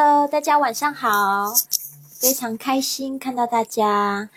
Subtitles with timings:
[0.00, 1.53] Hello，大家晚上好，
[2.19, 4.29] 非常开心看到大家。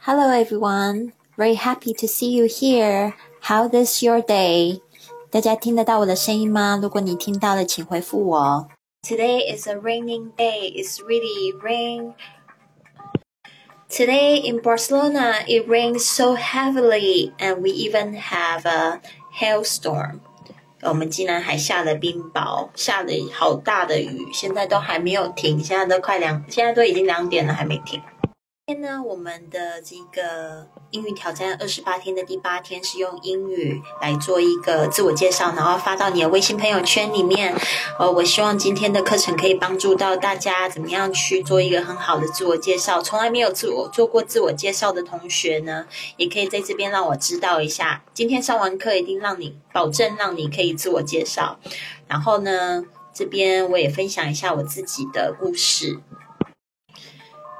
[0.00, 3.14] Hello everyone, very happy to see you here.
[3.42, 4.80] How is your day?
[5.30, 6.78] 大家听得到我的声音吗？
[6.82, 8.68] 如果你听到了，请回复我。
[9.02, 10.72] Today is a raining day.
[10.72, 12.14] It's really rain.
[13.88, 19.00] Today in Barcelona, it rains so heavily, and we even have a
[19.32, 20.20] hailstorm.
[20.88, 28.00] 我们竟然还下了冰雹，下了好大的雨，现在都还没有停，现在都快两，现在都已经两点了，还没停。
[28.66, 37.54] 今天呢，我们的这个英语挑战二十八天的第八天是用英语来做一个自我介绍，然后发到你的微信朋友圈里面。
[37.98, 43.02] 呃，我希望今天的课程可以帮助到大家，怎么样去做一个很好的自我介绍。
[43.02, 45.86] 从来没有自我做过自我介绍的同学呢，
[46.16, 48.04] 也可以在这边让我知道一下。
[48.14, 51.58] 今天上完课，一定让你保证让你可以自我介绍。
[52.06, 55.98] 然后呢，这边我也分享一下我自己的故事。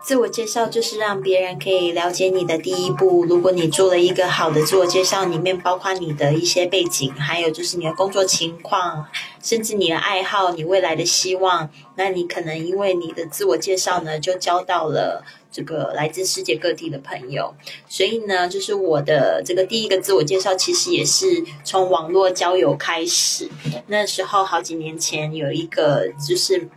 [0.07, 3.25] 自我介绍就是让别人可以了解你的第一步。
[3.25, 9.05] 如果你做了一个好的自我介绍，里面包括你的一些背景，还有就是你的工作情况，
[9.43, 17.53] 甚至你的爱好、你未来的希望，那你可能因为你的自我介绍呢，就交到了这个来自世界各地的朋友。
[17.89, 23.51] 所以呢，就是我的这个第一个自我介绍，其实也是从网络交友开始。
[23.89, 26.69] 那时候好几年前有一个，就是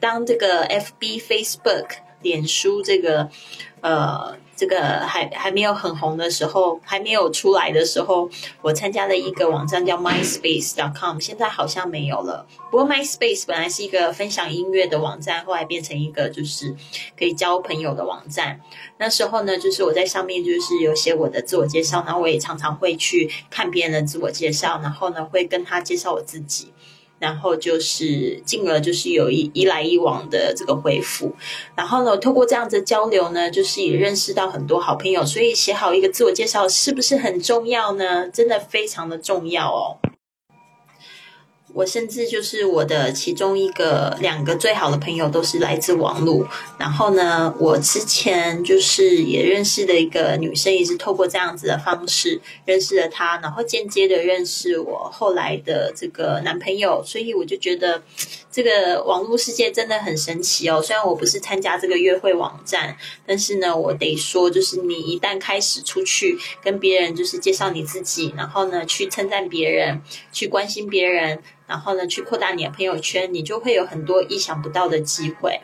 [0.00, 1.84] 当这个 FB、Facebook。
[2.22, 3.28] 脸书这个，
[3.80, 8.28] 呃，这个还还没有很红的时候，还没有出来的时候，
[8.60, 12.46] 我参加了一个网站叫 MySpace.com，现在好像没有了。
[12.70, 16.76] 不过 MySpace 本来是一个分享音乐的网站，后来变成一个就是
[17.18, 18.60] 可以交朋友的网站。
[18.98, 26.72] 那时候呢，就是我在上面就是有写我的自我介绍，然后我也常常会去看别人的自我介绍，然后呢会跟他介绍我自己。
[27.20, 31.36] 然后就是进而就是有一一来一往的这个回复，
[31.76, 38.28] 然后呢，透过这样子交流呢，就是也认识到很多好朋友，所以写好一个自我介绍是不是很重要呢？
[38.30, 39.98] 真的非常的重要哦。
[41.72, 46.46] 我甚至就是我的其中一个两个最好的朋友都是来自网络，
[46.78, 58.02] 然后呢，我之前就是也认识的一个女生，也是透过这样子的方式认识了她，然后间接的认识我后来的这个男朋友，所以我就觉得
[58.50, 60.82] 这个网络世界真的很神奇哦。
[60.82, 70.02] 虽然我不是参加这个约会网站，但是呢，我得说，就是你一旦开始出去跟别人就是介绍你自己，然后呢去称赞别人，
[70.32, 71.40] 去关心别人。
[71.70, 75.60] 然后呢，去扩大你的朋友圈，你就会有很多意想不到的机会。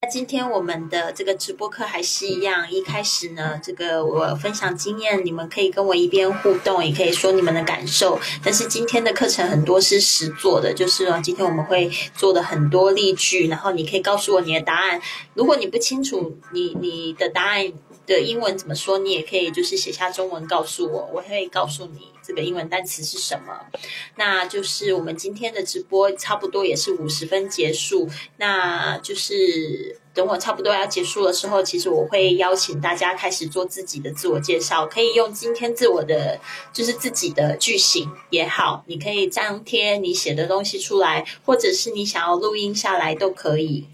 [0.00, 8.20] 那今天我们的这个直播课还是一样，一开始呢，这个我分享经验，你们可以跟我一边互动，也可以说你们的感受。
[8.44, 15.00] 但是今天的课程很多是实做的，就是呢，今天我们会做的很多例句，然后你可以告诉我你的答案。
[15.34, 17.72] 如果你不清楚你你的答案
[18.06, 22.12] 的英文怎么说，你也可以就是写下中文告诉我，我会告诉你。
[22.24, 23.66] 这个英文单词是什么？
[24.14, 28.08] 那就是我们今天的直播差不多也是五十分结束。
[28.36, 36.38] 那就是等我差不多要结束的时候，其实我会邀请大家开始做自己的自我介绍，可以用今天自我的
[36.72, 43.88] 就是自己的句型也好，你可以张贴你写的东西出来，或者是你想要录音下来都可以。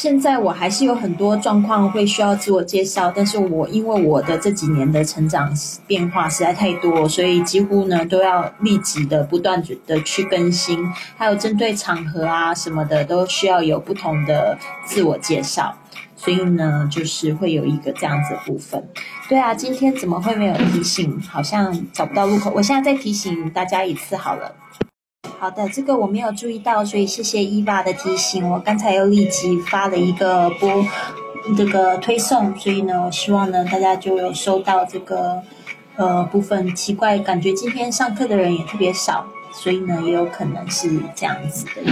[0.00, 5.54] 现在我还是有很多状况会需要自我介绍，但是我因为我的这几年的成长
[5.86, 14.56] 变化实在太多，所以几乎呢都要立即的不断的去更新，还有针对场合啊什么的都需要有不同的
[14.86, 15.76] 自我介绍，
[16.16, 18.82] 所以呢就是会有一个这样子的部分。
[19.28, 21.20] 对啊，今天怎么会没有提醒？
[21.28, 24.50] 好像找不到入口，我现在再提醒大家一次好了。
[25.40, 28.46] 好的，这个我没有注意到，所以谢谢伊娃的提醒。
[28.46, 30.84] 我刚才又立即发了一个播
[31.56, 35.40] 这个推送，所以呢，我希望呢大家就有收到这个
[35.96, 36.74] 呃部分。
[36.74, 41.90] 奇怪，感觉今天上课的人也特别少，所以呢也有可能是这样子的。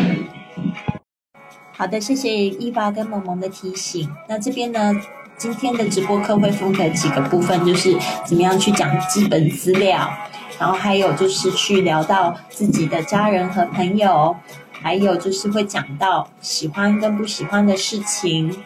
[1.72, 4.10] 好的，谢谢伊娃跟萌萌的提醒。
[4.28, 4.94] 那这边呢，
[5.38, 7.96] 今天的直播课会分为几个部分，就是
[8.26, 10.06] 怎么样去讲基本资料。
[10.58, 14.36] 然后还有就是去聊到自己的家人和朋友，
[14.72, 18.64] 还有就是会讲到喜欢跟不喜欢的事情，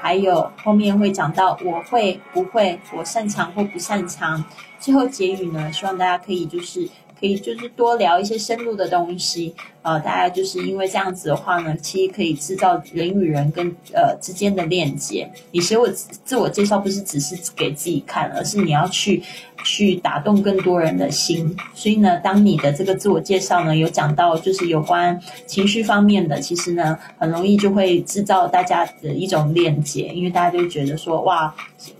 [0.00, 4.44] 还有后面会讲到我会不会，我擅长或不擅长。
[4.78, 6.88] 最后结语呢，希望大家可以就是。
[7.22, 9.54] 可以就是多聊一些深入的东西。
[9.82, 15.28] 呃，大家就是因为这样子的话呢，其实可以制造人与人跟呃之间的链接。
[15.52, 19.22] 你写我自我介绍不是只是给自己看，而是你要去
[19.64, 21.56] 去打动更多人的心。
[21.74, 31.52] 所以呢，当你的这个自我介绍呢有讲到就是有关情绪方面的，其实呢很容易就会制造大家的一种链接，因为大家就觉得说哇，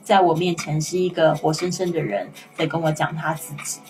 [0.02, 3.80] 在我面前是一个活生生的人在跟我讲他自己。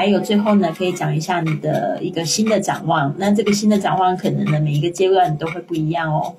[0.00, 3.14] 还有最后呢，可以讲一下你的一个新的展望。
[3.18, 6.34] 那这个新的展望，可能呢每一个阶段都会不一样哦。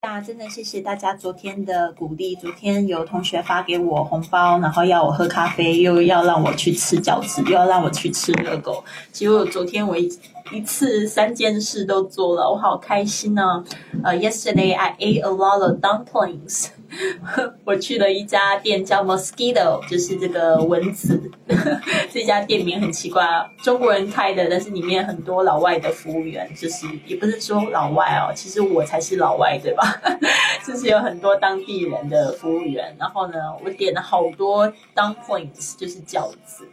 [0.00, 2.34] 那真的谢谢大家昨天的鼓励。
[2.34, 8.82] 昨天有同学发给我红包，然后要我喝咖啡，又要让我去吃饺子，又要让我去吃热狗。
[9.12, 10.10] 结果昨天我一
[10.50, 13.62] 一次三件事都做了，我好开心呢。
[14.02, 16.68] 呃，Yesterday I ate a lot of dumplings.
[17.64, 21.30] 我去了一家店叫 Mosquito，就是这个蚊子。
[22.12, 23.26] 这家店名很奇怪，
[23.62, 29.82] 中国人开的，但是里面很多老外的服务员，就是也不是说老外哦，其实我才是老外，对吧？
[30.66, 32.94] 就是有很多当地人的服务员。
[32.98, 36.68] 然后呢，我点了好多 dumplings，就是饺子。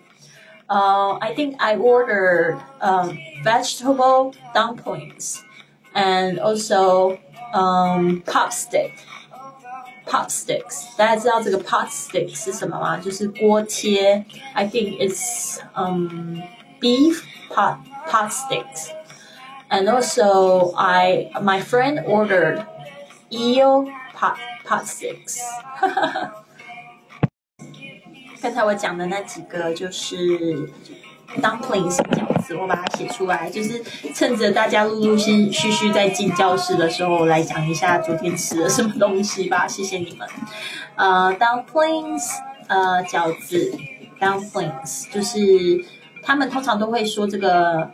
[0.68, 5.40] 呃，I think I ordered um vegetable dumplings
[5.94, 7.18] and also
[7.54, 8.92] um pop stick.
[10.09, 12.97] pot sticks，大家知道这个 pot stick 是什么吗？
[12.99, 14.25] 就是锅贴。
[14.55, 16.43] I think it's um
[16.81, 17.79] beef pot
[18.09, 18.91] pot sticks.
[19.71, 22.65] And also, I my friend ordered
[23.31, 25.39] eel pot pot sticks.
[28.41, 30.69] 刚才我讲的那几个就是
[31.38, 33.84] dumplings 饺子，我把它写出来，就是
[34.14, 39.68] 趁着大家陆陆续续在进教室的时候，来讲一下昨天吃了什么东西吧。
[39.68, 40.28] 谢谢你们。
[40.96, 42.24] 呃，dumplings，
[42.68, 43.72] 呃，饺子
[44.20, 45.38] ，dumplings，就是
[46.24, 47.92] 他们通常都会说这个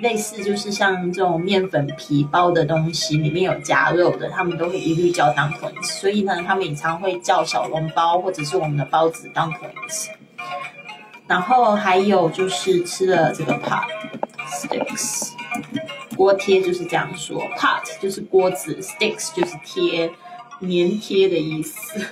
[0.00, 5.84] 类似，就是像这种面粉皮包的东西，里面有夹肉的，他们都会一律叫 dumplings。
[5.84, 10.08] 所以呢，他们也常会叫小笼包或者是我们的包子 dumplings。
[11.26, 13.84] 然后还有就是吃了这个 pot
[14.48, 15.30] sticks
[16.16, 20.08] 锅贴，就是这样说，pot 就是锅子，sticks 就是贴
[20.60, 22.06] 粘贴的意思。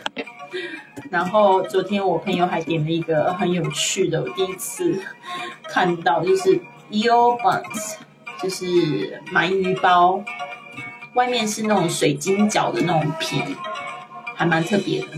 [1.11, 4.99] 然后昨天我朋友还点了一个很有趣的，我第一次
[5.65, 6.59] 看到，就是
[6.91, 7.97] eel buns，
[8.43, 8.65] 就是
[9.33, 10.23] 鳗鱼包，
[11.15, 13.43] 外面是那种水晶饺的那种皮，
[14.35, 15.09] 还蛮特别的。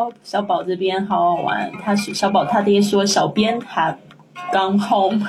[0.00, 3.96] 小小宝这边好好玩，他小宝他爹说小编 have
[4.50, 5.20] gone home，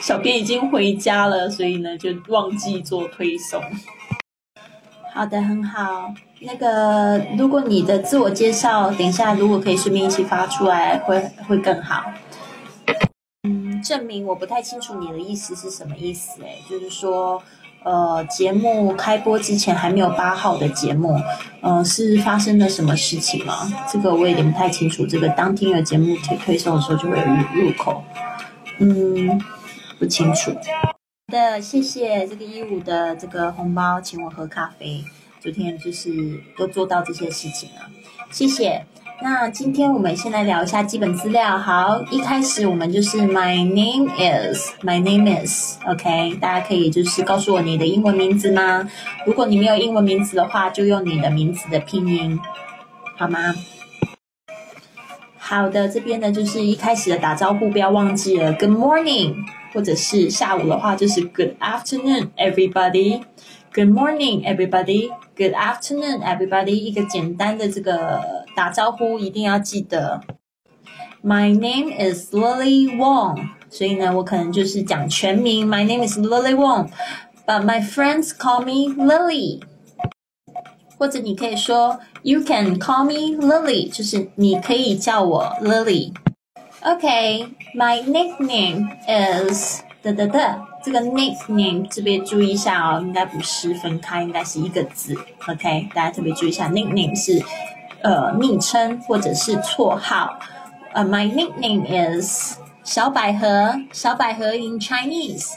[0.00, 3.60] 小编已经回家了，所以呢就忘记做推送。
[5.12, 6.14] 好的，很好。
[6.42, 12.04] 那个如果你的自我介绍，等一下如果可以顺便一起发出来，会会更好。
[13.42, 16.40] 嗯，证明我不太清楚你的意思是什么意思？
[16.44, 17.42] 哎，就是说。
[17.84, 21.20] 呃，节目开播之前还没有八号的节目，
[21.60, 23.70] 呃，是发生了什么事情吗？
[23.92, 25.06] 这个我有点不太清楚。
[25.06, 27.24] 这个当天有节目推推送的时候就会有
[27.62, 28.02] 入口，
[28.78, 29.38] 嗯，
[29.98, 30.50] 不清楚。
[30.50, 30.94] 好
[31.28, 35.04] 的，谢谢这个一五的这个红包，请我喝咖啡。
[35.40, 37.82] 昨天就是都做到这些事情了，
[38.30, 38.86] 谢谢。
[39.22, 41.56] 那今天我们先来聊一下基本资料。
[41.56, 48.88] 好，一开始我们就是 My name is My name is OK，大家可以就是告诉我你的英文名字吗？
[49.24, 52.38] 如果你没有英文名字的话，就用你的名字的拼音，
[53.16, 53.54] 好吗？
[55.38, 59.36] 好的，这边呢就是一开始的打招呼，不要忘记了 Good morning，
[59.72, 63.22] 或者是下午的话就是 Good afternoon everybody。
[63.72, 65.10] Good morning, everybody.
[65.36, 66.74] Good afternoon, everybody.
[66.74, 70.20] 一个简单的这个打招呼一定要记得。
[71.22, 73.48] My name is Lily Wong.
[73.70, 75.66] 所以呢，我可能就是讲全名。
[75.66, 76.90] My name is Lily Wong,
[77.46, 79.62] but my friends call me Lily.
[80.96, 86.12] 或者你可以说 You can call me Lily，就是你可以叫我 Lily。
[86.82, 90.60] OK，my nickname is 的的的。
[90.84, 95.16] 这个 nickname 这边注意一下哦，应该不是分开，应该是一个字。
[95.48, 97.42] OK，大家特别注意一下，nickname 是
[98.04, 100.38] 呃昵称或者是绰号。
[100.92, 101.84] 呃，my nickname
[102.20, 105.48] is 小百合，小百合 in Chinese。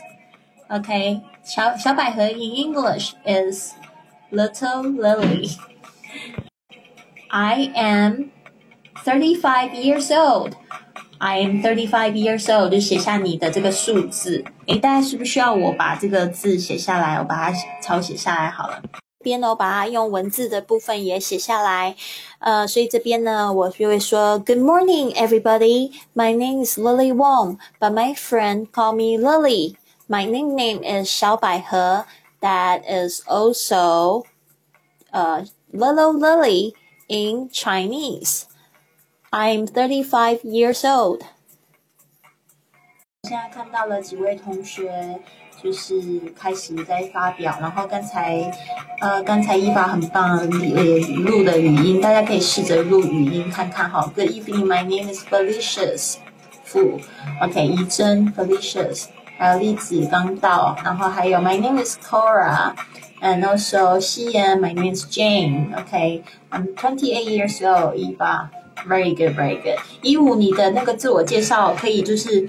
[0.70, 3.74] OK，小小百合 in English is
[4.32, 5.56] little lily。
[7.30, 8.32] I am
[9.06, 10.54] thirty-five years old.
[11.20, 14.44] I am thirty-five years old，就写下你的这个数字。
[14.68, 17.18] 诶，大家需不需要我把这个字写下来？
[17.18, 18.82] 我把它抄写下来好了。
[19.24, 21.96] 边呢，我把它用文字的部分也写下来。
[22.41, 25.93] 呃，所以这边呢，我就会说：Good morning, everybody.
[26.15, 29.77] My name is Lily Wong, but my friend call me Lily.
[30.09, 32.05] My nickname is 小百合.
[32.41, 34.25] That is also
[35.13, 36.75] uh, Lilo Lily
[37.09, 38.47] in Chinese.
[39.31, 41.23] I'm 35 years old.
[43.23, 45.21] 现在看到了几位同学
[45.62, 48.40] 就是开始在发表，然后刚才，
[49.02, 54.08] 呃，刚才伊法很棒，呃，录的语音，大家可以试着录语音看看哈。
[54.16, 56.18] Good evening, my name is Felicious
[56.64, 57.00] Fu.
[57.42, 59.06] OK，怡珍，Felicious，
[59.40, 65.76] 还有栗子刚到，然后还有 My name is Cora，and also 西妍，My name is Jane.
[65.76, 67.96] OK，I'm twenty-eight years old.
[67.96, 68.52] 伊法
[68.88, 69.80] ，Very good, very good.
[70.04, 72.48] 一五，你的那个自我介绍可以就是。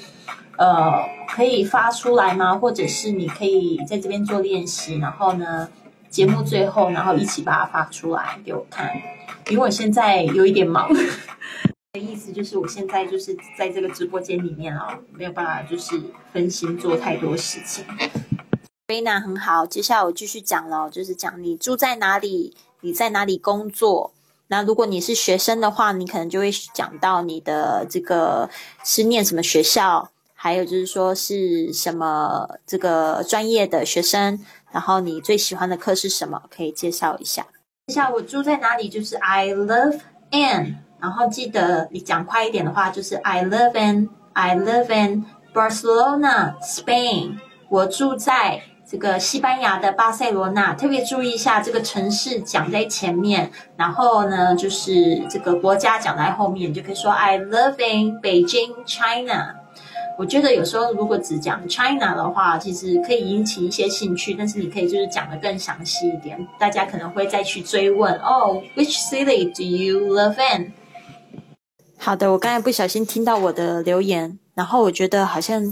[0.59, 2.59] 呃，可以发出来吗？
[2.59, 5.69] 或者是你可以在这边做练习，然后呢，
[6.11, 8.93] 节目最后，然后一起把它发出来给我看。
[9.51, 10.93] 因为我现在有一点忙，
[11.95, 15.99] 的意思就是我现在就是在这个直播间里面啊，没有办法就是
[16.33, 17.85] 分心做太多事情。
[18.87, 24.13] 贝娜很好，接下来我继续讲了，就是讲你住在哪里，你在哪里工作。
[24.49, 28.51] 那如果你是学生的话，你可能就会讲到你的这个
[28.83, 30.11] 是念什么学校。
[30.41, 34.39] 还有就是说是什么这个专业的学生，
[34.71, 36.41] 然后你最喜欢的课是什么？
[36.49, 37.45] 可以介绍一下。
[37.89, 38.89] 接下来我住在哪里？
[38.89, 39.99] 就是 I live
[40.31, 47.39] in，然后记得你讲快一点的话，就是 I live in，I live in Barcelona, Spain。
[47.69, 50.73] 我住在这个西班牙的巴塞罗那。
[50.75, 59.57] 特别注意一下这个城市讲在前面，然后呢就是这个国家讲在后面，就可以说 I live in Beijing, China。
[60.19, 70.73] 我觉得有时候如果只讲 China 的话，其实可以引起一些兴趣，但是你可以就是讲的更详细一点，大家可能会再去追问哦，Which city do you live in？
[71.97, 75.63] 好的，我刚才不小心听到我的留言，然后我觉得好像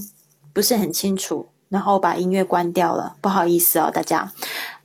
[0.52, 4.30] 不是很清楚，然后把音乐关掉了，不好意思哦，大家，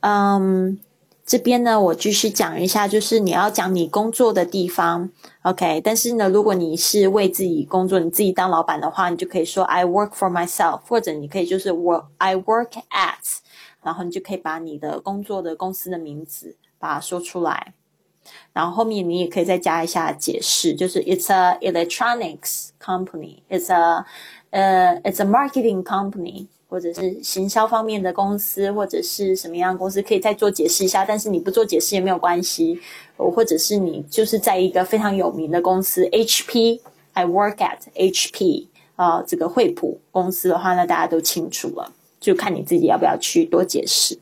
[0.00, 0.80] 嗯。
[1.24, 5.08] 这边呢，我继续讲一下，就是你要讲你工作的地方
[5.42, 5.80] ，OK？
[5.80, 13.38] 但是呢，如果你是为自己工作，你自己当老板的话，你就可以说 I work for myself，或者你可以就是 work I work at，
[13.82, 17.72] 然后你就可以把你的工作的公司的名字把它说出来，
[18.52, 24.04] 然后后面你也可以再加一下解释，就是 It's a electronics company，It's a
[24.50, 26.48] 呃，It's a marketing company。
[26.72, 31.04] 或者是行销方面的公司，或者是什么样的公司，可以再做解释一下。
[31.04, 32.80] 但是你不做解释也没有关系，
[33.18, 44.18] 或者是你就是在一个非常有名的公司，HP，I work at HP 啊，这个惠普公司的话，那大家都清楚了，就看你自己要不要去多解释。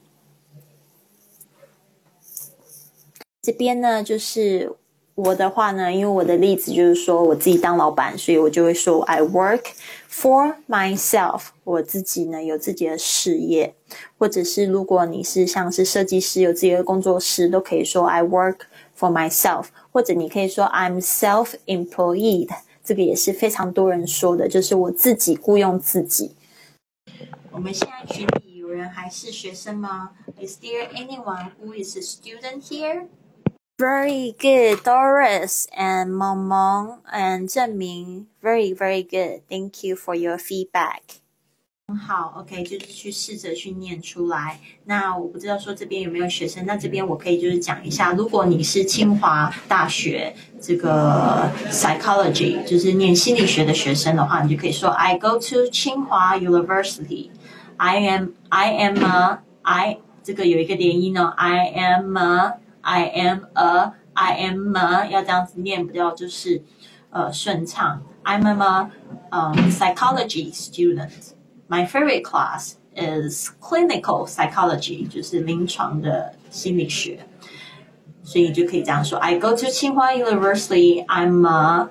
[3.40, 4.72] 这边呢，就是
[5.22, 9.62] 我的话呢，因为我的例子就是说我自己当老板，所以我就会说 I work。
[10.10, 13.74] For myself，我自己呢有自己的事业，
[14.18, 18.62] 或者是如果你是像是设计师有自己的工作室，都可以说 I work
[18.98, 22.48] for myself，或者你可以说 I'm self-employed，
[22.82, 26.34] 这个也是非常多人说的，就是我自己雇佣自己。
[27.52, 30.10] 我们现在群里有人还是学生吗
[30.40, 33.06] ？Is there anyone who is a student here?
[33.79, 39.41] Very good, Doris and Mong and 郑明，very very good.
[39.49, 41.01] Thank you for your feedback.
[41.87, 44.59] 很好，OK，就是去试着去念出来。
[44.85, 57.29] 那我不知道说这边有没有学生，那这边我可以就是讲一下，如果你是清华大学这个 psychology，就是念心理学的学生的话，你就可以说 I go to 清华 University.
[57.77, 65.07] I am I am a I 这个有一个连音呢，I am a I am a I am a
[65.09, 66.63] 要这样子念比较就是
[67.09, 68.01] 呃顺畅。
[68.23, 68.89] I'm a
[69.31, 71.33] um, psychology student.
[71.67, 77.27] My favorite class is clinical psychology，就是临床的心理学。
[78.23, 81.05] 所以你就可以这样说：I go to Tsinghua University.
[81.05, 81.89] I'm a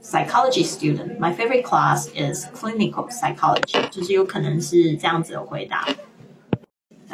[0.00, 1.18] psychology student.
[1.18, 3.88] My favorite class is clinical psychology.
[3.90, 5.88] 就是有可能是这样子的回答。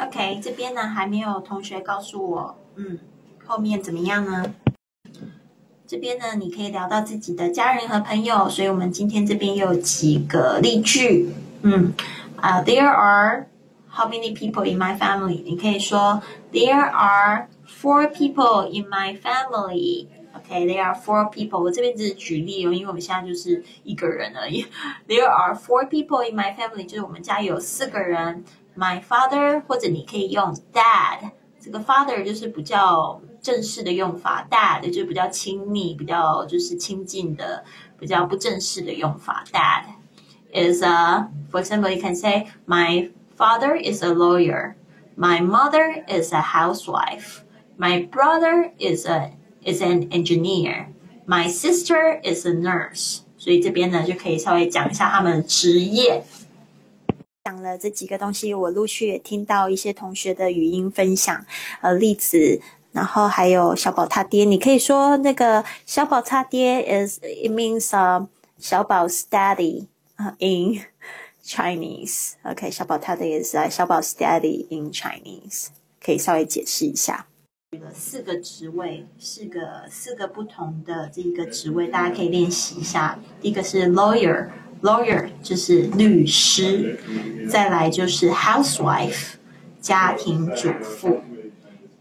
[0.06, 2.98] OK，这边呢还没有同学告诉我，嗯，
[3.46, 4.54] 后面怎么样呢？
[5.86, 11.32] 这边呢你可以聊到自己的家人和朋友，所以我们今天这边有几个例句，
[11.62, 11.92] 嗯，
[12.36, 13.46] 啊，There are
[13.90, 15.42] how many people in my family？
[15.44, 20.06] 你可以说 There are four people in my family。
[20.34, 21.60] OK，There are four people。
[21.62, 24.64] 我这边只是举例哦，因为我们现在就是一个人而已。
[25.06, 28.44] There are four people in my family，就是我们家有四个人。
[28.77, 37.63] My father，或者你可以用 dad 这个 father 就是比较正式的用法，dad 就比较亲密、比较就是亲近的、
[37.99, 39.43] 比较不正式的用法。
[39.51, 39.85] Dad
[40.53, 44.75] is a, for example, you can say my father is a lawyer,
[45.17, 47.41] my mother is a housewife,
[47.77, 49.31] my brother is a
[49.65, 50.87] is an engineer,
[51.25, 53.21] my sister is a nurse。
[53.37, 56.23] 所以这边呢就可以稍微讲一下他们的职业。
[57.44, 61.44] 讲了这几个东西，我陆续也听到一些同学的语音分享，
[61.80, 62.60] 呃，例子，
[62.92, 67.90] 然后还有小宝他爹，你可以说那个小宝他爹 is it means
[68.58, 69.86] 小宝 study
[70.38, 70.82] in
[71.44, 75.66] Chinese，OK，小宝他爹是小宝 study in Chinese，
[76.00, 77.26] 可以稍微解释一下。
[77.72, 83.18] 了四个职位，四个四个不同的这一个职位，大家可以练习一下。
[83.40, 84.48] 第一个是 lawyer。
[84.81, 86.99] lawyer 就是律师，
[87.49, 89.33] 再来就是 housewife
[89.79, 91.21] 家庭主妇，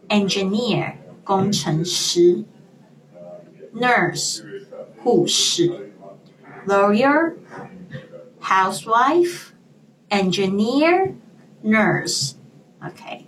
[0.08, 2.44] engineer 工程师，
[3.74, 4.42] nurse
[5.02, 5.92] 护士，
[6.66, 7.34] lawyer
[8.42, 9.48] housewife
[10.10, 11.12] engineer
[11.64, 12.32] nurse
[12.80, 13.26] OK。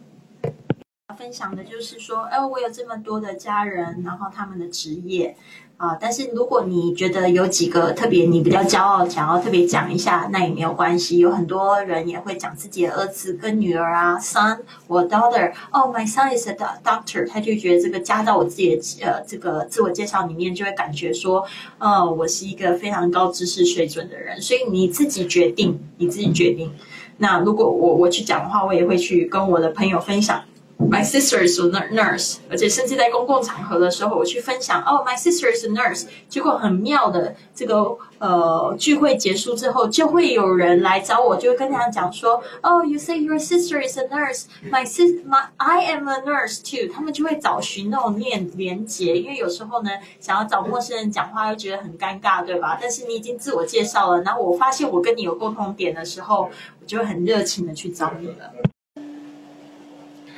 [1.23, 5.37] 分享的就是说，哎，我有这么多的家人，然后他们的职业。
[5.77, 11.19] 啊，但是如果你觉得有几个特别你比较骄傲，想要特别讲一下，那也没有关系。
[11.19, 21.45] 有很多人也会讲自己的儿子跟女儿啊，son 我 daughter，哦，my son is a doctor，他就觉得这个加到我自己的呃这个自我介绍里面，就会感觉说，
[21.79, 24.41] 呃，我是一个非常高知识水准的人。
[24.41, 26.71] 所以你自己决定，你自己决定。
[27.17, 30.43] 那如果我我去讲的话，我也会去跟我的朋友分享。
[30.89, 36.05] My sister is a nurse，而且甚至在公共场合的时候，我去分享哦，My sister is a nurse。
[36.29, 46.93] 结果很妙的，这个呃聚会结束之后，就会有人来找我，就会跟他讲说，哦，You say your sister is a nurse，My sis my I am a nurse too。
[46.93, 52.77] 他们就会找寻那种链连接，因为有时候呢，想要找陌生人讲话又觉得很尴尬，对吧？
[52.79, 56.49] 但是你已经自我介绍了，然后我发现我跟你有共同点的时候，
[56.79, 58.72] 我就会很热情的去找你了。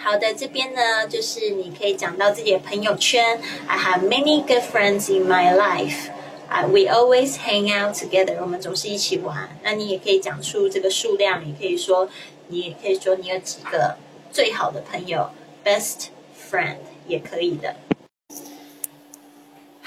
[0.06, 3.42] 好的，这边呢，就是你可以讲到自己的朋友圈。
[3.66, 6.12] I have many good friends in my life.
[6.48, 8.38] 啊 we always hang out together.
[8.40, 9.50] 我们总是一起玩。
[9.64, 12.08] 那你也可以讲出这个数量，也可以说，
[12.50, 13.98] 你也可以说你有几个
[14.32, 15.32] 最好的朋友
[15.66, 16.10] ，best
[16.52, 16.78] friend
[17.08, 17.76] 也可以的。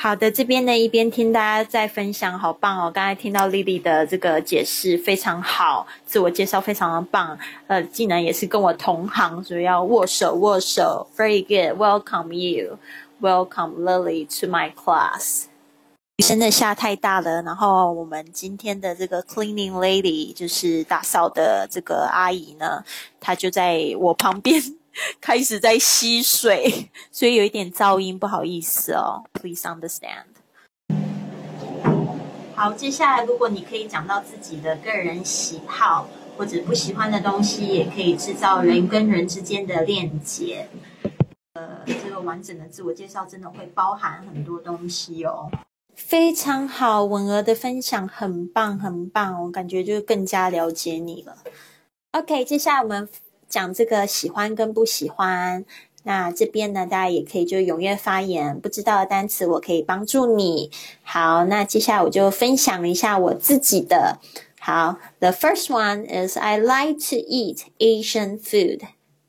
[0.01, 2.89] 好的，这边呢一边听大家在分享，好棒哦！
[2.89, 15.47] 刚才听到丽丽的这个解释非常好，自我介绍非常的棒，呃，竟然也是跟我同行，所以要握手握手，Very good，Welcome you，Welcome Lily to my class。
[16.19, 22.85] 真的下太大了，然后我们今天的这个 cleaning lady 就是打扫的这个阿姨呢，
[23.19, 24.63] 她就在我旁边。
[25.21, 29.25] 开始在吸水， 所以有一点噪音，不好意思哦。
[29.33, 30.25] Please understand。
[32.55, 40.69] 好，接下来如果你可以讲到自己的个人喜好或者不喜欢的东西，也可以制造人跟人之间的链接。
[41.55, 45.51] 呃，这个完整的自我介绍真的会包含很多东西哦。
[45.95, 51.39] 非常好，文儿的分享很棒，很棒，我感觉就更加了解你了。
[52.13, 53.09] OK，接下来我们。
[53.49, 55.65] 讲这个喜欢跟不喜欢，
[56.05, 60.71] 那这边呢，大家也可以就踊跃发言，不知道的单词我可以帮助你。
[61.03, 64.19] 好，那接下来我就分享一下我自己的。
[64.61, 68.81] 好，The first one is I like to eat Asian food。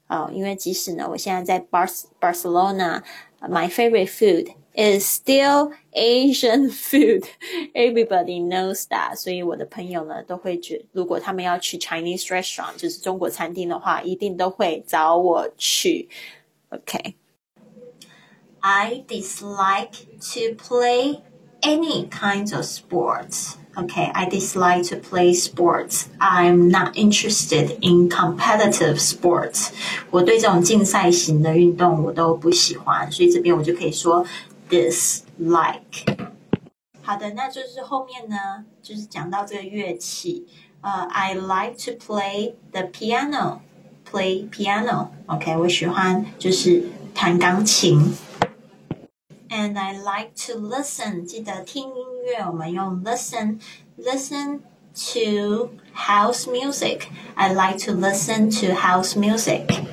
[0.07, 4.53] 哦，因为即使呢，我现在在 Bar Barcelona，my favorite food。
[4.74, 7.24] is still Asian food.
[7.74, 9.16] Everybody knows that.
[9.16, 16.08] 所以我的朋友呢都会觉，如果他们要去 Chinese restaurant，就是中国餐厅的话，一定都会找我去。
[16.70, 21.20] OK。I dislike to play
[21.60, 23.56] any kinds of sports.
[23.76, 26.06] Okay, I dislike to play sports.
[26.20, 29.70] I'm not interested in competitive sports.
[30.12, 34.24] 我对这种竞赛型的运动我都不喜欢，所以这边我就可以说
[34.68, 36.28] dislike。
[37.02, 40.46] 好的，那就是后面呢，就是讲到这个乐器。
[40.80, 43.60] 呃、uh,，I like to play the piano.
[44.10, 45.08] Play piano.
[45.26, 48.14] OK，我喜欢就是弹钢琴。
[49.48, 51.24] And I like to listen.
[51.24, 53.60] 记得听音乐，我们用 listen.
[53.98, 54.60] Listen
[54.94, 57.02] to house music.
[57.34, 59.84] I like to listen to house music.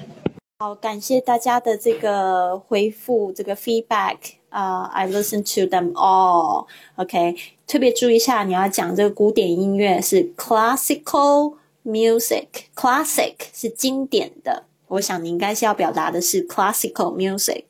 [0.59, 4.17] 好，感谢大家的这个回复，这个 feedback。
[4.56, 6.66] 啊、，I listen to them all。
[6.94, 17.64] OK，特别注意一下，你要讲这个古典音乐是 classical music，classic 是经典的我想你应该是要表达的是 classical music。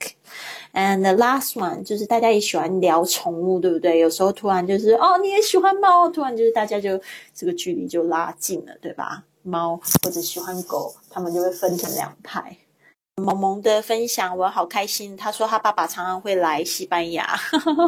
[0.75, 3.99] And the last one 就是大家也喜欢聊宠物，对不对？
[3.99, 7.01] 有时候突然就是哦，你也喜欢猫，突然就是大家就
[7.35, 9.25] 这个距离就拉近了，对吧？
[9.43, 12.57] 猫或者喜欢狗，他们就会分成两派。
[13.23, 15.17] 萌萌的分享，我好开心。
[15.17, 17.27] 他说他爸爸常常会来西班牙，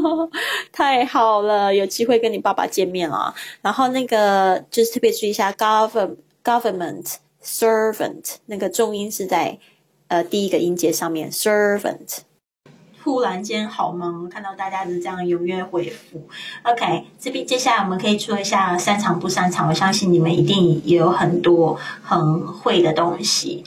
[0.73, 3.35] 太好了，有机会跟你爸爸见面了。
[3.61, 9.59] 然后那个就是特别注意一下，government government servant 那个重音是在
[10.07, 12.21] 呃第一个音节上面，servant。
[13.01, 16.27] 突然间好忙，看到大家是这样踊跃回复。
[16.62, 19.69] OK，这边接下来我们可以说一下擅长不擅长。
[19.69, 23.64] 我相信你们一定也有很多很会的东西。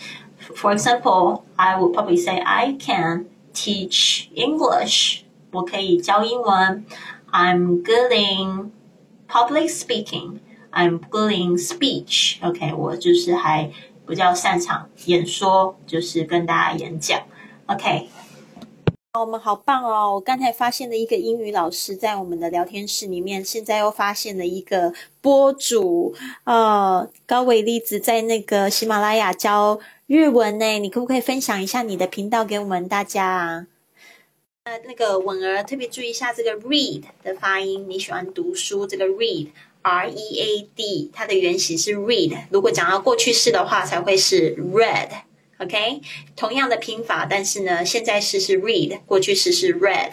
[0.61, 5.23] For example, I would probably say I can teach English.
[5.53, 6.85] 我可以教英文。
[7.33, 8.73] I'm good in
[9.29, 10.41] public speaking.
[10.71, 12.37] I'm good in speech.
[12.43, 13.71] OK，我就是还
[14.07, 17.21] 比较擅长演说，就是跟大家演讲。
[17.67, 18.09] OK，
[19.20, 20.14] 我们好棒哦！
[20.14, 29.82] 我刚才发现了一个英语老师在我们的聊天室里面，现在又发现了一个播主，呃，高伟粒子在那个喜马拉雅教。
[30.08, 30.80] 日文呢？
[30.80, 33.68] 你可不可以分享一下你的频道给我们大家啊？
[34.64, 37.90] 呃，那个文儿特别注意一下这个 read 的发音。
[37.90, 42.46] 你喜欢读书，这个 read，r e a d，它的原型是 read。
[42.50, 45.10] 如果讲到过去式的话，才会是 read。
[45.62, 46.02] OK，
[46.36, 50.12] 同样的拼法，但是呢，现在式是 read，过去式是 read。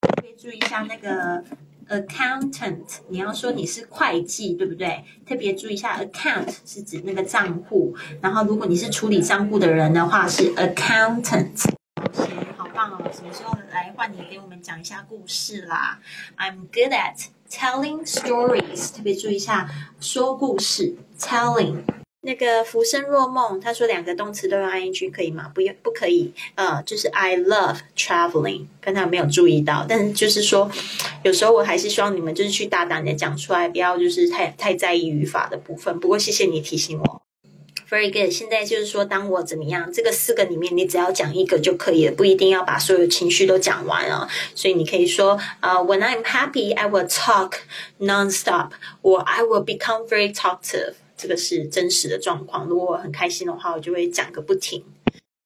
[0.00, 1.44] 特别注意一下那个。
[1.86, 5.04] Accountant，你要说你是会计，对不对？
[5.26, 11.62] 特别注意一下，account 是指那个账户，然后如果你是处理账户的人的话，是 accountant。
[12.14, 13.10] 行，好棒哦！
[13.12, 16.00] 什么时候来换你给我们讲一下故事啦
[16.38, 21.82] ？I'm good at telling stories，特别注意一下，说故事，telling。
[22.26, 25.50] 那个浮生若梦，他说两个动词都用 ing 可以吗？
[25.54, 26.32] 不用，不可以。
[26.54, 30.70] 呃，就是 I love traveling，刚才没有注意到，但是就是说，
[31.22, 36.00] 有时候我还是希望你们就是去大胆的讲出来，不要就是太太在意语法的部分。
[36.00, 37.22] 不过谢谢你提醒我
[37.90, 38.32] ，very good。
[38.32, 44.26] 现在就是说，当我怎么样，这个四个里面你只要讲一个就可以了，不一定要把所有情绪都讲完啊。
[44.54, 47.58] 所以你可以说，呃，When I'm happy, I will talk
[48.00, 48.70] nonstop,
[49.02, 50.94] or I will become very talkative。
[51.16, 52.66] 这个是真实的状况。
[52.66, 54.84] 如果我很开心的话，我就会讲个不停。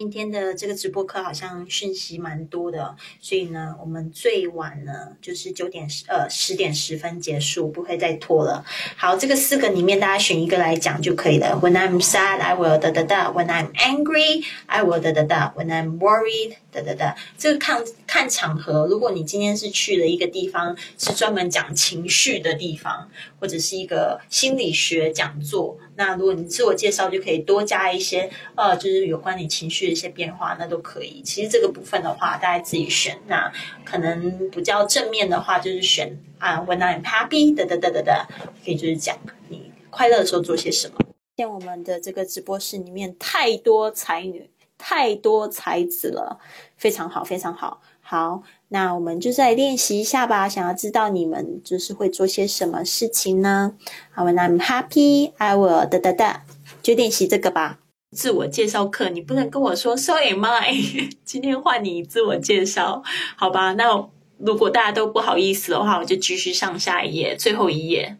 [0.01, 8.65] 今天的这个直播课好像讯息蛮多的，所以呢，我们最晚呢就是九点十呃十点十分结束，不会再拖了。
[8.97, 11.59] 好，这个四个里面大家选一个来讲就可以了。
[11.61, 13.33] When I'm sad, I will 哒哒哒。
[13.33, 15.53] When I'm angry, I will 哒哒哒。
[15.57, 17.17] When I'm worried, 哒哒哒。
[17.37, 25.77] 这个看看场合，如果你今天是去了一个地方，是专门讲情绪的地方，或者是一个心理学讲座。
[25.99, 31.21] 那如果你自我介绍就可以多加一些，呃，就是有关你情绪的一些变化，那都可以。
[31.23, 33.19] 其实这个部分的话，大家自己选。
[33.27, 33.53] 那
[33.85, 38.29] 可能比较正面的话，就是选啊，When I'm happy，哒哒哒哒哒，
[38.65, 40.95] 可以就是讲你快乐的时候做些什么。
[41.37, 46.39] 在我们的这个直播室里面，太多才女，太多才子了，
[46.77, 48.45] 非常好，非常好，好。
[48.71, 50.49] 那我们就再练习一下吧。
[50.49, 53.75] 想要知道你们就是会做些什么事情呢
[54.15, 56.43] ？When I'm happy, I will 哒哒哒，
[56.83, 57.79] 就练习这个吧。
[58.11, 60.75] 自我介绍课，你不能跟我说 So am I。
[61.25, 63.03] 今天换你自我介绍，
[63.37, 63.73] 好吧？
[63.75, 68.17] 那如果大家都不好意思的话，我就继续上下一页，最后一页。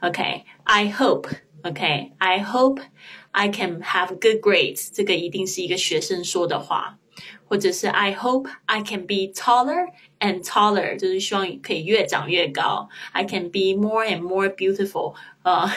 [0.00, 1.28] OK，I hope.
[1.62, 2.80] OK，I hope
[3.32, 4.88] I can have good grades。
[4.92, 6.98] 这个一定是一个学生说的话。
[7.47, 9.87] 或者是 I hope I can be taller
[10.19, 12.89] and taller，就是希望可以越长越高。
[13.11, 15.13] I can be more and more beautiful，
[15.43, 15.69] 呃，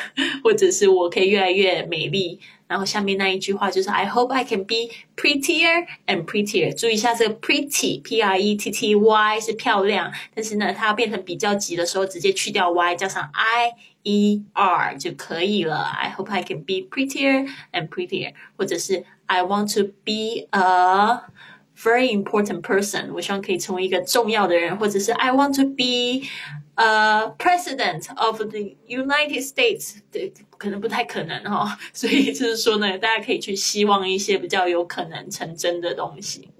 [0.43, 2.41] 或者是我可以越来越美丽。
[2.67, 6.79] 然后下面那一句话就是 I hope I can be prettier and prettier。
[6.79, 15.79] 注意一下这个 pretty，p r e t t y 是漂亮，但是呢，它要变成比较级的时候，直接去掉 y，加上 i e r 就可以了。
[15.79, 21.23] I hope I can be prettier and prettier，或者是 I want to be a
[21.77, 26.27] very important person，我希望可以成为一个重要的人，或者是 I want to be
[26.75, 36.51] a president of the United States，对，可能不太可能哈，所以就是说呢，大家可以去希望一些比较有可能成真的东西。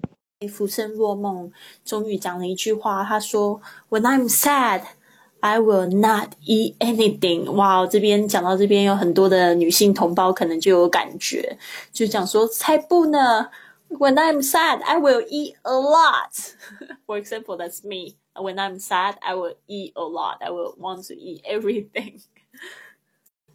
[0.49, 1.51] 浮生若梦
[1.83, 4.83] 终于讲了一句话，他说：“When I'm sad,
[5.43, 11.57] I will not eat anything。”哇，这边讲到这边有很多的女性同胞可能就有感觉，
[11.93, 13.49] 就讲说才不呢。
[13.89, 16.31] When I'm sad, I will eat a lot.
[17.07, 18.17] For example, that's me.
[18.35, 20.37] When I'm sad, I will eat a lot.
[20.41, 22.19] I will want to eat everything.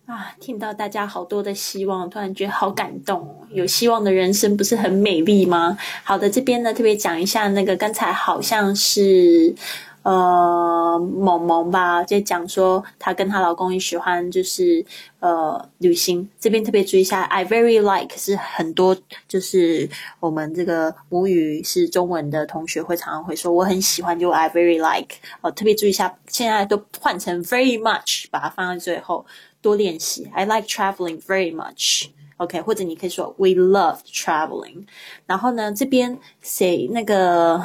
[0.06, 3.46] 啊，听到大家好多的希望，突然觉得好感动。
[3.50, 5.78] 有希望的人生不是很美丽吗？
[6.02, 9.54] 好的，这边呢特别讲一下，那个刚才好像是。
[10.01, 14.83] 呃，萌萌吧，就讲说她跟她老公也喜欢，就是
[15.19, 16.27] 呃旅行。
[16.39, 19.89] 这边特别注意一下，I very like 是很多就是
[20.21, 25.17] 我们这个母语是中文的同学会常常会说我很喜欢，就 I very like。
[25.41, 29.25] 哦，特别注意一下，现在都换成 very much，把它放在最后，
[29.61, 30.29] 多练习。
[30.33, 32.07] I like traveling very much。
[32.37, 34.85] OK，或者你可以说 We love traveling。
[35.25, 37.61] 然后呢，这边谁那个？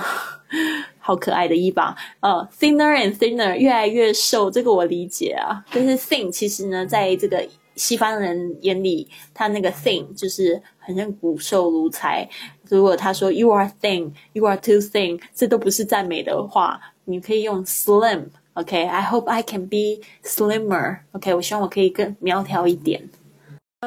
[1.07, 5.63] 好可爱的衣吧，呃，thinner and thinner，越来越瘦，这个我理解啊。
[5.71, 12.27] 但是 thin 其实呢，在这个西方人眼里，他那个 thin 就是很像骨瘦如柴。
[12.71, 18.23] 如果他说 you are thin，you are too thin，这都不是赞美的话，你可以用 slim。
[18.55, 21.01] OK，I hope I can be slimmer。
[21.13, 23.03] OK，我希望我可以更苗条一点。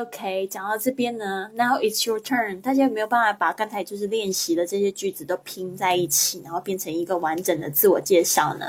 [0.02, 2.62] OK，讲到这边呢，Now it's your turn。
[2.62, 8.66] 大家有没有办法把刚才就是练习的这些句子都拼在一起，然后变成一个完整的自我介绍呢？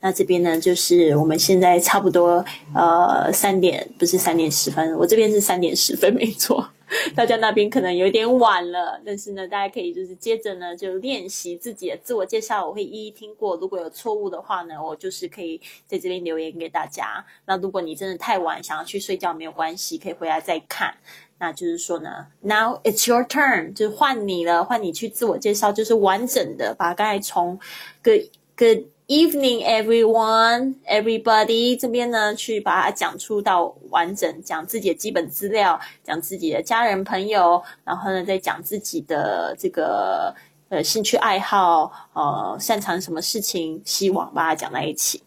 [0.00, 6.68] 那这边呢，就是我们现在差不多呃三点，不是三点十分，我这边是三点十分，没错。
[7.14, 13.56] 大家那边可能有点晚了，但是呢，大家可以就是接着呢就练习自己的自我介绍，我会一一听过。
[13.56, 17.24] 如果有错误的话呢，我就是可以在这边留言给大家。
[17.46, 20.96] 那如果你真的太晚想要去睡觉，没有关系，可以回来再看。
[21.38, 27.58] 那就是说呢，Now it's your turn，就是换你了，换你去自我介绍，就是完整的把刚才从
[28.02, 28.12] 个
[28.54, 28.84] 个。
[29.08, 40.34] Evening, everyone, everybody，这边呢，去把它讲出到完整，讲自己的基本资料，讲自己的家人朋友，然后呢，再讲自己的这个
[40.70, 45.22] 呃兴趣爱好，呃，擅长什么事情，希望把它讲在一起。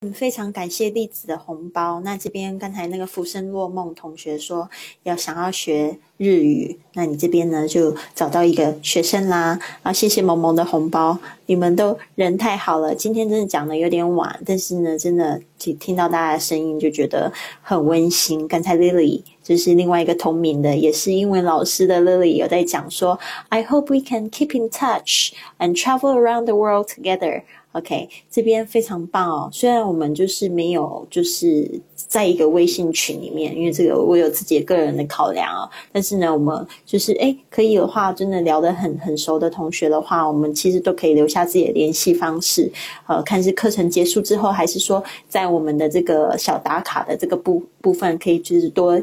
[0.00, 2.00] 嗯，非常感谢栗子的红包。
[2.04, 4.70] 那这边刚才那个浮生若梦同学说
[5.02, 9.58] 要想要学日语，那你这边呢就找到一个学生啦。
[9.82, 12.94] 啊，谢谢萌萌的红包，你们都人太好了。
[12.94, 18.46] 今天真的讲的有点晚，但是呢，真的听听到大家的声音就觉得很温馨。
[18.46, 26.86] 刚才 Lily 就是另外一个同名的，也是英文老师的 Lily 有在讲说，I hope we can keep in touch and travel around the world
[26.86, 27.42] together。
[27.78, 29.48] OK，这边非常棒哦。
[29.52, 35.70] 虽然我们就是没有，就是在一个微信群里面，因为这个我有自己个人的考量啊。
[35.92, 42.70] 但是呢，我们就是哎，可以的话，真的聊得很很熟的同学的话，我们其实都可以留下自己的联系方式。
[43.06, 49.00] 呃，看是课程结束之后，还是说在我们的这个小打卡的这个部部分，可以就是多。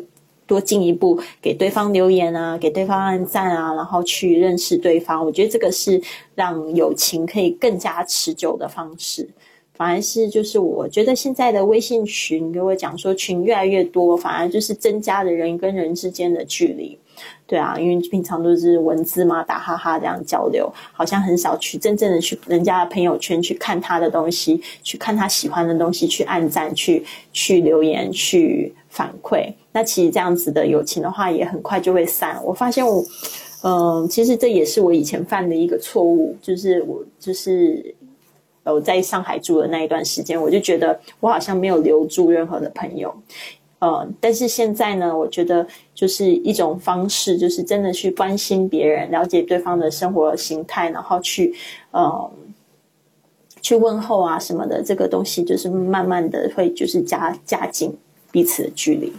[0.47, 5.25] 多进一步给对方留言啊，给对方按赞啊，然后去认识对方。
[5.25, 6.01] 我觉得这个是
[6.35, 9.29] 让友情可以更加持久的方式。
[9.73, 16.97] 反而是就是我觉得现在的微信群给我讲说群越来越多，反而就是增加了人跟人之间的距离。
[17.47, 29.53] 对啊，因为平常都是文字嘛，打哈哈这样交流，好像很少去真正的去人家的朋友圈去看他的东西，去看他喜欢的东西，去按赞，去去留言，去反馈。
[29.71, 32.41] 那其实这样子的友情的话，也很快就会散。
[32.43, 33.03] 我发现我，
[33.63, 37.93] 嗯，其实这也是我以前犯的一个错误，就是我就是
[38.63, 43.13] 我在上海住的那一段时间，我就觉得我好像没有留住任何的朋友。
[43.79, 51.53] 呃，但是现在呢，我觉得就是一种方式，就是真的去关心别人，了解对方的生活形态，然后去
[51.91, 52.31] 呃
[53.61, 57.95] 去问候啊什么的，这个东西就是慢慢的会就是加加紧
[58.31, 59.11] 彼此的距离。